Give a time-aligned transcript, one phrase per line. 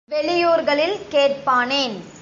[0.09, 1.95] வெளியூர்களில் கேட் பானேன்?